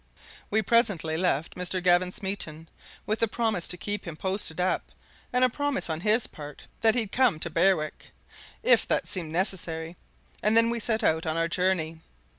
We 0.49 0.63
presently 0.63 1.15
left 1.15 1.53
Mr. 1.53 1.79
Gavin 1.79 2.11
Smeaton, 2.11 2.67
with 3.05 3.21
a 3.21 3.27
promise 3.27 3.67
to 3.67 3.77
keep 3.77 4.05
him 4.07 4.17
posted 4.17 4.59
up, 4.59 4.91
and 5.31 5.43
a 5.43 5.47
promise 5.47 5.91
on 5.91 5.99
his 6.01 6.25
part 6.25 6.63
that 6.81 6.95
he'd 6.95 7.11
come 7.11 7.39
to 7.39 7.51
Berwick, 7.51 8.09
if 8.63 8.87
that 8.87 9.07
seemed 9.07 9.31
necessary; 9.31 9.95
and 10.41 10.57
then 10.57 10.71
we 10.71 10.79
set 10.79 11.03
out 11.03 11.27
on 11.27 11.37
our 11.37 11.47
journey. 11.47 11.99